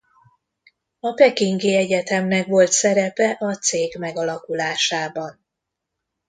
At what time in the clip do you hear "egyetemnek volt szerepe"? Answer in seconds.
1.75-3.35